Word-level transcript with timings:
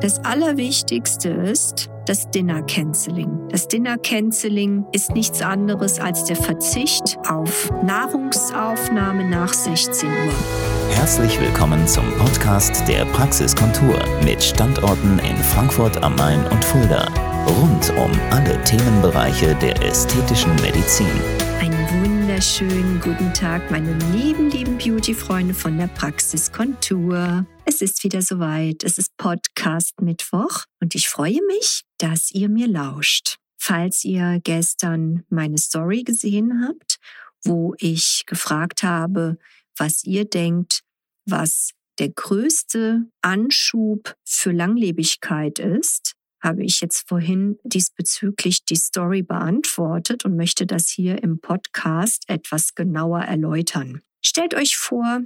Das 0.00 0.18
Allerwichtigste 0.24 1.28
ist 1.28 1.90
das 2.06 2.30
Dinner 2.30 2.62
Canceling. 2.62 3.48
Das 3.50 3.68
Dinner 3.68 3.98
Canceling 3.98 4.86
ist 4.92 5.10
nichts 5.10 5.42
anderes 5.42 6.00
als 6.00 6.24
der 6.24 6.36
Verzicht 6.36 7.18
auf 7.28 7.70
Nahrungsaufnahme 7.82 9.28
nach 9.28 9.52
16 9.52 10.08
Uhr. 10.08 10.94
Herzlich 10.94 11.38
willkommen 11.38 11.86
zum 11.86 12.10
Podcast 12.16 12.88
der 12.88 13.04
Praxiskontur 13.04 13.98
mit 14.24 14.42
Standorten 14.42 15.18
in 15.18 15.36
Frankfurt 15.36 16.02
am 16.02 16.16
Main 16.16 16.46
und 16.46 16.64
Fulda. 16.64 17.06
Rund 17.46 17.92
um 17.98 18.10
alle 18.30 18.58
Themenbereiche 18.64 19.54
der 19.56 19.82
ästhetischen 19.82 20.54
Medizin. 20.62 21.10
Einen 21.60 21.86
wunderschönen 22.02 23.00
guten 23.04 23.34
Tag, 23.34 23.70
meine 23.70 23.92
lieben, 24.14 24.48
lieben 24.48 24.78
Beauty-Freunde 24.78 25.52
von 25.52 25.76
der 25.76 25.88
Praxiskontur. 25.88 27.44
Es 27.70 27.82
ist 27.82 28.02
wieder 28.02 28.20
soweit. 28.20 28.82
Es 28.82 28.98
ist 28.98 29.16
Podcast 29.16 30.00
Mittwoch 30.00 30.64
und 30.80 30.96
ich 30.96 31.08
freue 31.08 31.38
mich, 31.46 31.84
dass 31.98 32.32
ihr 32.32 32.48
mir 32.48 32.66
lauscht. 32.66 33.36
Falls 33.60 34.02
ihr 34.02 34.40
gestern 34.42 35.22
meine 35.28 35.56
Story 35.56 36.02
gesehen 36.02 36.66
habt, 36.66 36.98
wo 37.44 37.76
ich 37.78 38.24
gefragt 38.26 38.82
habe, 38.82 39.38
was 39.76 40.02
ihr 40.02 40.24
denkt, 40.24 40.82
was 41.26 41.70
der 42.00 42.08
größte 42.08 43.06
Anschub 43.22 44.16
für 44.24 44.50
Langlebigkeit 44.50 45.60
ist, 45.60 46.14
habe 46.42 46.64
ich 46.64 46.80
jetzt 46.80 47.08
vorhin 47.08 47.56
diesbezüglich 47.62 48.64
die 48.64 48.74
Story 48.74 49.22
beantwortet 49.22 50.24
und 50.24 50.34
möchte 50.34 50.66
das 50.66 50.88
hier 50.88 51.22
im 51.22 51.38
Podcast 51.40 52.24
etwas 52.28 52.74
genauer 52.74 53.20
erläutern. 53.20 54.02
Stellt 54.22 54.54
euch 54.54 54.76
vor, 54.76 55.20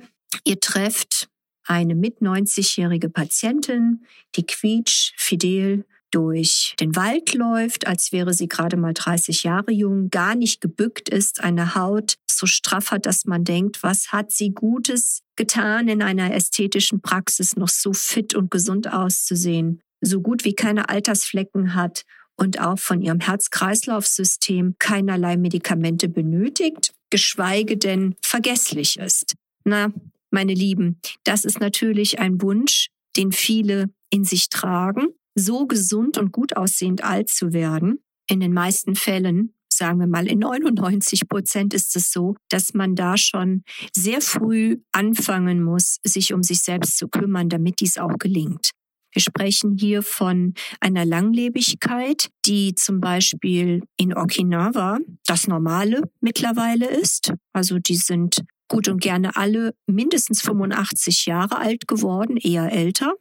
ihr 0.45 0.61
trefft 0.61 1.31
eine 1.65 1.95
mit 1.95 2.21
90-jährige 2.21 3.09
Patientin, 3.09 4.05
die 4.37 4.45
quietsch 4.45 5.13
fidel 5.17 5.85
durch 6.11 6.75
den 6.79 6.95
Wald 6.95 7.35
läuft, 7.35 7.87
als 7.87 8.13
wäre 8.13 8.33
sie 8.33 8.47
gerade 8.47 8.77
mal 8.77 8.95
30 8.95 9.43
Jahre 9.43 9.73
jung, 9.73 10.11
gar 10.11 10.37
nicht 10.37 10.61
gebückt 10.61 11.09
ist, 11.09 11.43
eine 11.43 11.75
Haut 11.75 12.19
so 12.31 12.47
straff 12.47 12.91
hat, 12.91 13.07
dass 13.07 13.25
man 13.25 13.45
denkt, 13.45 13.83
was 13.83 14.13
hat 14.13 14.31
sie 14.31 14.51
Gutes 14.51 15.23
getan, 15.37 15.89
in 15.89 16.03
einer 16.03 16.33
ästhetischen 16.33 17.01
Praxis 17.01 17.57
noch 17.57 17.69
so 17.69 17.93
fit 17.93 18.35
und 18.35 18.51
gesund 18.51 18.93
auszusehen, 18.93 19.81
so 20.01 20.21
gut 20.21 20.45
wie 20.45 20.55
keine 20.55 20.89
Altersflecken 20.89 21.75
hat 21.75 22.05
und 22.37 22.61
auch 22.61 22.79
von 22.79 23.01
ihrem 23.03 23.21
Herz-Kreislauf-System 23.21 24.77
keinerlei 24.79 25.37
Medikamente 25.37 26.09
benötigt, 26.09 26.93
geschweige 27.11 27.77
denn 27.77 28.15
vergesslich 28.23 28.99
ist. 28.99 29.35
Na, 29.65 29.93
meine 30.35 30.53
Lieben, 30.53 31.01
das 31.25 31.47
ist 31.47 31.61
natürlich 31.61 32.19
ein 32.19 32.43
Wunsch, 32.43 32.89
den 33.17 33.33
viele 33.33 33.89
in 34.11 34.25
sich 34.25 34.51
tragen, 34.51 35.07
so 35.35 35.67
gesund 35.67 36.19
und 36.19 36.33
gut 36.33 36.57
aussehend 36.57 37.03
alt 37.03 37.31
zu 37.31 37.53
werden. 37.53 38.01
In 38.29 38.41
den 38.41 38.53
meisten 38.53 38.95
Fällen, 38.95 39.55
sagen 39.73 39.99
wir 40.01 40.07
mal 40.07 40.27
in 40.27 40.41
99 40.41 41.29
Prozent 41.29 41.75
ist 41.75 41.97
es 41.97 42.11
so, 42.11 42.37
dass 42.49 42.75
man 42.75 42.95
da 42.95 43.17
schon 43.17 43.63
sehr 43.95 44.21
früh 44.21 44.79
anfangen 44.93 45.63
muss, 45.63 45.99
sich 46.05 46.33
um 46.33 46.43
sich 46.43 46.61
selbst 46.61 46.99
zu 46.99 47.09
kümmern, 47.09 47.49
damit 47.49 47.81
dies 47.81 47.99
auch 47.99 48.19
gelingt. 48.19 48.71
Wir 49.13 49.23
sprechen 49.23 49.77
hier 49.79 50.03
von 50.03 50.55
einer 50.81 51.05
Langlebigkeit, 51.05 52.31
die 52.47 52.75
zum 52.75 53.01
Beispiel 53.01 53.83
in 53.97 54.17
Okinawa 54.17 54.99
das 55.25 55.47
Normale 55.47 56.03
mittlerweile 56.21 56.87
ist. 56.87 57.33
Also 57.53 57.79
die 57.79 57.95
sind 57.95 58.43
gut 58.69 58.89
und 58.89 59.01
gerne 59.01 59.37
alle 59.37 59.75
mindestens 59.87 60.41
85 60.43 61.27
Jahre 61.27 61.59
alt 61.59 61.87
geworden, 61.87 62.37
eher 62.37 62.73
älter. 62.73 63.15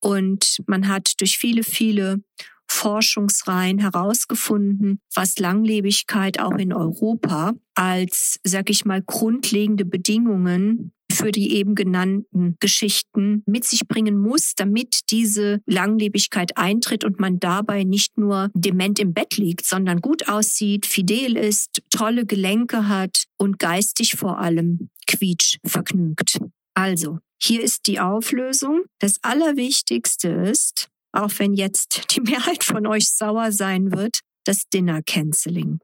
Und 0.00 0.58
man 0.66 0.88
hat 0.88 1.12
durch 1.20 1.38
viele, 1.38 1.62
viele 1.62 2.22
Forschungsreihen 2.70 3.78
herausgefunden, 3.78 5.00
was 5.14 5.38
Langlebigkeit 5.38 6.38
auch 6.38 6.56
in 6.58 6.72
Europa 6.72 7.54
als, 7.74 8.38
sag 8.44 8.70
ich 8.70 8.84
mal, 8.84 9.02
grundlegende 9.02 9.84
Bedingungen 9.84 10.92
für 11.10 11.32
die 11.32 11.54
eben 11.54 11.74
genannten 11.74 12.56
Geschichten 12.60 13.42
mit 13.46 13.64
sich 13.64 13.88
bringen 13.88 14.18
muss, 14.18 14.52
damit 14.54 15.00
diese 15.10 15.60
Langlebigkeit 15.66 16.56
eintritt 16.56 17.02
und 17.02 17.18
man 17.18 17.40
dabei 17.40 17.84
nicht 17.84 18.18
nur 18.18 18.50
dement 18.54 18.98
im 18.98 19.14
Bett 19.14 19.36
liegt, 19.38 19.64
sondern 19.64 20.00
gut 20.00 20.28
aussieht, 20.28 20.84
fidel 20.84 21.36
ist, 21.36 21.82
tolle 21.90 22.26
Gelenke 22.26 22.88
hat 22.88 23.24
und 23.38 23.58
geistig 23.58 24.16
vor 24.16 24.38
allem 24.38 24.90
quietsch 25.08 25.56
vergnügt. 25.64 26.38
Also, 26.74 27.18
hier 27.42 27.62
ist 27.62 27.86
die 27.86 27.98
Auflösung. 27.98 28.84
Das 29.00 29.16
Allerwichtigste 29.22 30.28
ist, 30.28 30.88
auch 31.12 31.32
wenn 31.38 31.54
jetzt 31.54 32.14
die 32.14 32.20
Mehrheit 32.30 32.62
von 32.62 32.86
euch 32.86 33.10
sauer 33.10 33.50
sein 33.50 33.92
wird, 33.92 34.20
das 34.44 34.68
Dinner 34.72 35.02
Canceling. 35.02 35.80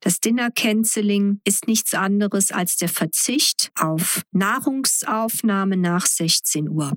Das 0.00 0.20
Dinner 0.20 0.50
Canceling 0.50 1.40
ist 1.44 1.66
nichts 1.66 1.94
anderes 1.94 2.52
als 2.52 2.76
der 2.76 2.88
Verzicht 2.88 3.70
auf 3.78 4.22
Nahrungsaufnahme 4.32 5.76
nach 5.76 6.06
16 6.06 6.68
Uhr. 6.68 6.92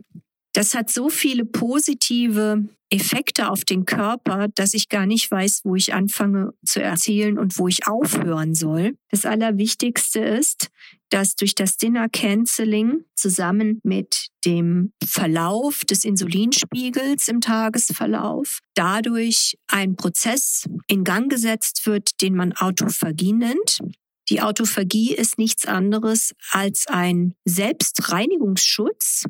Das 0.56 0.74
hat 0.74 0.90
so 0.90 1.10
viele 1.10 1.44
positive 1.44 2.64
Effekte 2.90 3.50
auf 3.50 3.66
den 3.66 3.84
Körper, 3.84 4.48
dass 4.56 4.74
ich 4.74 4.88
gar 4.88 5.06
nicht 5.06 5.30
weiß, 5.30 5.62
wo 5.66 5.76
ich 5.76 5.94
anfange 5.94 6.54
zu 6.66 6.82
erzählen 6.82 7.38
und 7.38 7.58
wo 7.58 7.68
ich 7.68 7.88
aufhören 7.88 8.56
soll. 8.56 8.96
Das 9.12 9.26
Allerwichtigste 9.26 10.20
ist, 10.20 10.70
dass 11.10 11.36
durch 11.36 11.56
das 11.56 11.76
Dinner 11.76 12.08
Canceling 12.08 13.04
zusammen 13.16 13.82
mit 13.84 14.30
dem 14.46 14.94
Verlauf 15.06 15.84
des 15.84 16.06
Insulinspiegels 16.06 17.28
im 17.28 17.42
Tagesverlauf 17.42 18.60
dadurch 18.76 19.58
ein 19.68 19.98
Prozess 19.98 20.70
in 20.88 21.04
Gang 21.04 21.30
gesetzt 21.30 21.86
wird, 21.86 22.22
den 22.22 22.34
man 22.34 22.54
Autophagie 22.54 23.34
nennt. 23.34 23.80
Die 24.30 24.42
Autophagie 24.42 25.14
ist 25.14 25.38
nichts 25.38 25.66
anderes 25.66 26.34
als 26.52 26.88
ein 26.88 27.34
Selbstreinigungsschutz, 27.44 29.26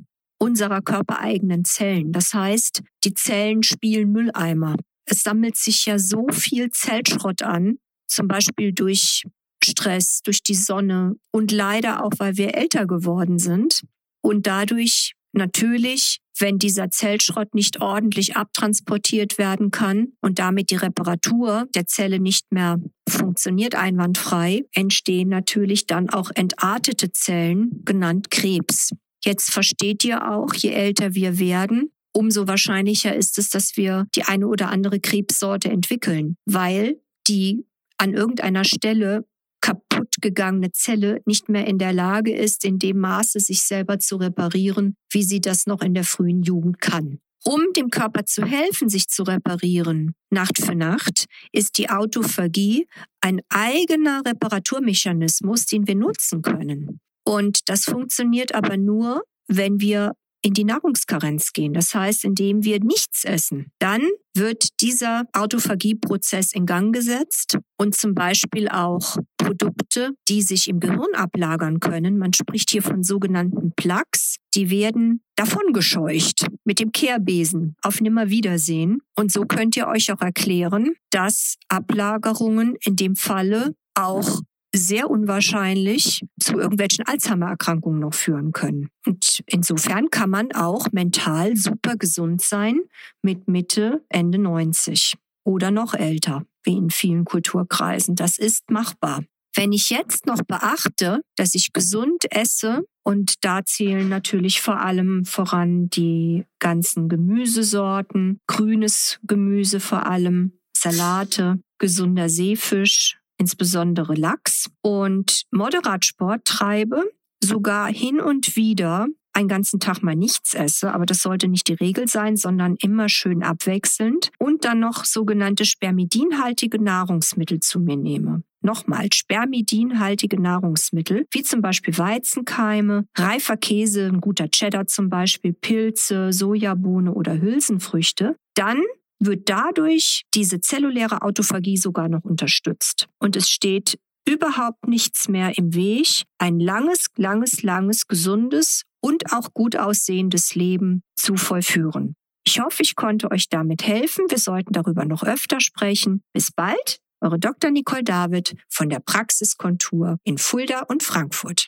unserer 0.45 0.81
körpereigenen 0.81 1.65
Zellen. 1.65 2.11
Das 2.11 2.33
heißt, 2.33 2.83
die 3.03 3.15
Zellen 3.15 3.63
spielen 3.63 4.11
Mülleimer. 4.11 4.75
Es 5.05 5.21
sammelt 5.23 5.57
sich 5.57 5.87
ja 5.87 5.97
so 5.97 6.27
viel 6.31 6.69
Zellschrott 6.69 7.41
an, 7.41 7.77
zum 8.07 8.27
Beispiel 8.27 8.71
durch 8.71 9.23
Stress, 9.63 10.21
durch 10.23 10.43
die 10.43 10.53
Sonne 10.53 11.15
und 11.31 11.51
leider 11.51 12.03
auch, 12.03 12.11
weil 12.19 12.37
wir 12.37 12.55
älter 12.55 12.85
geworden 12.85 13.39
sind 13.39 13.81
und 14.21 14.45
dadurch 14.45 15.13
natürlich, 15.33 16.19
wenn 16.37 16.59
dieser 16.59 16.91
Zellschrott 16.91 17.55
nicht 17.55 17.81
ordentlich 17.81 18.35
abtransportiert 18.35 19.39
werden 19.39 19.71
kann 19.71 20.09
und 20.21 20.37
damit 20.37 20.69
die 20.69 20.75
Reparatur 20.75 21.65
der 21.73 21.87
Zelle 21.87 22.19
nicht 22.19 22.51
mehr 22.51 22.79
funktioniert 23.09 23.73
einwandfrei, 23.73 24.63
entstehen 24.73 25.29
natürlich 25.29 25.87
dann 25.87 26.11
auch 26.11 26.29
entartete 26.35 27.11
Zellen, 27.11 27.81
genannt 27.83 28.29
Krebs. 28.29 28.91
Jetzt 29.25 29.51
versteht 29.51 30.03
ihr 30.05 30.31
auch, 30.31 30.53
je 30.53 30.69
älter 30.69 31.15
wir 31.15 31.39
werden, 31.39 31.91
umso 32.13 32.47
wahrscheinlicher 32.47 33.15
ist 33.15 33.37
es, 33.39 33.49
dass 33.49 33.75
wir 33.75 34.05
die 34.15 34.23
eine 34.23 34.47
oder 34.47 34.69
andere 34.69 34.99
Krebssorte 34.99 35.69
entwickeln, 35.69 36.37
weil 36.45 37.01
die 37.27 37.65
an 37.97 38.13
irgendeiner 38.13 38.63
Stelle 38.63 39.25
kaputt 39.61 40.15
gegangene 40.21 40.71
Zelle 40.71 41.21
nicht 41.25 41.49
mehr 41.49 41.65
in 41.65 41.79
der 41.79 41.91
Lage 41.91 42.35
ist, 42.35 42.63
in 42.63 42.77
dem 42.77 42.99
Maße 42.99 43.39
sich 43.39 43.63
selber 43.63 43.97
zu 43.97 44.17
reparieren, 44.17 44.95
wie 45.11 45.23
sie 45.23 45.41
das 45.41 45.65
noch 45.65 45.81
in 45.81 45.95
der 45.95 46.03
frühen 46.03 46.43
Jugend 46.43 46.79
kann. 46.79 47.19
Um 47.43 47.61
dem 47.75 47.89
Körper 47.89 48.25
zu 48.25 48.45
helfen, 48.45 48.89
sich 48.89 49.07
zu 49.07 49.23
reparieren, 49.23 50.13
Nacht 50.29 50.59
für 50.59 50.75
Nacht, 50.75 51.25
ist 51.51 51.77
die 51.77 51.89
Autophagie 51.89 52.87
ein 53.21 53.41
eigener 53.49 54.21
Reparaturmechanismus, 54.25 55.65
den 55.65 55.87
wir 55.87 55.95
nutzen 55.95 56.41
können. 56.41 56.99
Und 57.25 57.67
das 57.69 57.85
funktioniert 57.85 58.53
aber 58.53 58.77
nur, 58.77 59.23
wenn 59.47 59.79
wir 59.79 60.13
in 60.45 60.53
die 60.53 60.63
Nahrungskarenz 60.63 61.53
gehen. 61.53 61.73
Das 61.73 61.95
heißt, 61.95 62.23
indem 62.23 62.63
wir 62.63 62.79
nichts 62.79 63.25
essen. 63.25 63.71
Dann 63.79 64.03
wird 64.35 64.79
dieser 64.79 65.23
Autophagieprozess 65.33 66.53
in 66.53 66.67
Gang 66.67 66.93
gesetzt 66.93 67.57
und 67.77 67.95
zum 67.95 68.13
Beispiel 68.13 68.69
auch 68.69 69.17
Produkte, 69.37 70.11
die 70.27 70.43
sich 70.43 70.67
im 70.67 70.79
Gehirn 70.79 71.15
ablagern 71.15 71.79
können. 71.79 72.19
Man 72.19 72.31
spricht 72.33 72.69
hier 72.69 72.83
von 72.83 73.01
sogenannten 73.01 73.71
Plaques. 73.75 74.35
Die 74.53 74.69
werden 74.69 75.21
davongescheucht 75.35 76.45
mit 76.63 76.79
dem 76.79 76.91
Kehrbesen 76.91 77.75
auf 77.81 77.99
Nimmerwiedersehen. 77.99 78.99
Und 79.15 79.31
so 79.31 79.45
könnt 79.45 79.75
ihr 79.75 79.87
euch 79.87 80.11
auch 80.11 80.21
erklären, 80.21 80.93
dass 81.09 81.55
Ablagerungen 81.69 82.75
in 82.85 82.95
dem 82.95 83.15
Falle 83.15 83.73
auch 83.95 84.41
sehr 84.77 85.09
unwahrscheinlich 85.09 86.25
zu 86.39 86.59
irgendwelchen 86.59 87.05
Alzheimer-Erkrankungen 87.05 87.99
noch 87.99 88.13
führen 88.13 88.51
können. 88.51 88.89
Und 89.05 89.43
insofern 89.47 90.09
kann 90.09 90.29
man 90.29 90.51
auch 90.53 90.91
mental 90.91 91.55
super 91.55 91.95
gesund 91.97 92.41
sein 92.41 92.81
mit 93.21 93.47
Mitte, 93.47 94.03
Ende 94.09 94.37
90 94.37 95.15
oder 95.43 95.71
noch 95.71 95.93
älter, 95.93 96.43
wie 96.63 96.77
in 96.77 96.89
vielen 96.89 97.25
Kulturkreisen. 97.25 98.15
Das 98.15 98.37
ist 98.37 98.69
machbar. 98.69 99.23
Wenn 99.55 99.71
ich 99.71 99.89
jetzt 99.89 100.25
noch 100.25 100.41
beachte, 100.45 101.21
dass 101.37 101.55
ich 101.55 101.71
gesund 101.71 102.25
esse, 102.29 102.83
und 103.03 103.45
da 103.45 103.63
zählen 103.63 104.09
natürlich 104.09 104.61
vor 104.61 104.81
allem 104.81 105.25
voran 105.25 105.89
die 105.89 106.43
ganzen 106.59 107.07
Gemüsesorten, 107.07 108.39
grünes 108.47 109.19
Gemüse 109.23 109.79
vor 109.79 110.07
allem, 110.07 110.59
Salate, 110.75 111.59
gesunder 111.77 112.29
Seefisch, 112.29 113.17
insbesondere 113.37 114.15
Lachs 114.15 114.69
und 114.81 115.43
Moderatsport 115.51 116.45
treibe, 116.45 117.03
sogar 117.43 117.87
hin 117.87 118.19
und 118.19 118.55
wieder 118.55 119.07
einen 119.35 119.47
ganzen 119.49 119.79
Tag 119.79 120.01
mal 120.01 120.15
nichts 120.15 120.53
esse, 120.53 120.93
aber 120.93 121.05
das 121.05 121.21
sollte 121.21 121.47
nicht 121.47 121.67
die 121.67 121.73
Regel 121.73 122.07
sein, 122.07 122.37
sondern 122.37 122.77
immer 122.81 123.09
schön 123.09 123.43
abwechselnd 123.43 124.31
und 124.39 124.63
dann 124.63 124.79
noch 124.79 125.03
sogenannte 125.03 125.65
spermidinhaltige 125.65 126.81
Nahrungsmittel 126.81 127.59
zu 127.59 127.79
mir 127.79 127.97
nehme. 127.97 128.43
Nochmal, 128.61 129.09
spermidinhaltige 129.13 130.41
Nahrungsmittel, 130.41 131.27
wie 131.31 131.43
zum 131.43 131.61
Beispiel 131.61 131.97
Weizenkeime, 131.97 133.05
reifer 133.15 133.57
Käse, 133.57 134.07
ein 134.07 134.21
guter 134.21 134.49
Cheddar 134.49 134.87
zum 134.87 135.09
Beispiel, 135.09 135.53
Pilze, 135.53 136.31
Sojabohne 136.31 137.13
oder 137.13 137.39
Hülsenfrüchte, 137.39 138.37
dann 138.55 138.81
wird 139.19 139.49
dadurch 139.49 140.23
diese 140.33 140.59
zelluläre 140.61 141.21
Autophagie 141.21 141.77
sogar 141.77 142.09
noch 142.09 142.23
unterstützt. 142.23 143.07
Und 143.19 143.35
es 143.35 143.49
steht 143.49 143.97
überhaupt 144.27 144.87
nichts 144.87 145.27
mehr 145.27 145.57
im 145.57 145.73
Weg, 145.73 146.23
ein 146.39 146.59
langes, 146.59 147.07
langes, 147.17 147.63
langes, 147.63 148.07
gesundes 148.07 148.83
und 149.01 149.31
auch 149.31 149.53
gut 149.53 149.75
aussehendes 149.75 150.55
Leben 150.55 151.03
zu 151.15 151.35
vollführen. 151.35 152.15
Ich 152.47 152.59
hoffe, 152.59 152.83
ich 152.83 152.95
konnte 152.95 153.31
euch 153.31 153.49
damit 153.49 153.85
helfen. 153.85 154.25
Wir 154.29 154.37
sollten 154.37 154.73
darüber 154.73 155.05
noch 155.05 155.23
öfter 155.23 155.59
sprechen. 155.59 156.21
Bis 156.33 156.51
bald, 156.51 156.99
eure 157.21 157.39
Dr. 157.39 157.71
Nicole 157.71 158.03
David 158.03 158.55
von 158.69 158.89
der 158.89 158.99
Praxiskontur 158.99 160.17
in 160.23 160.37
Fulda 160.37 160.81
und 160.81 161.03
Frankfurt. 161.03 161.67